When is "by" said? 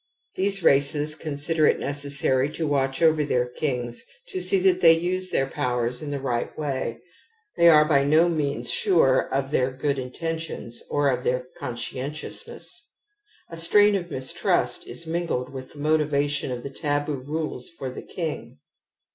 7.85-8.03